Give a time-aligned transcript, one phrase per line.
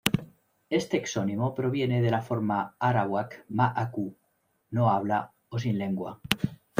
[0.71, 4.11] Este exónimo proviene de la forma arawak "ma-áku"
[4.71, 6.19] 'no habla' o 'sin lengua'.